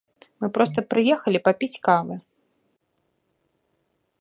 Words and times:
Мы 0.43 0.47
проста 0.55 0.83
прыехалі 0.93 1.39
папіць 1.47 1.81
кавы! 1.89 2.15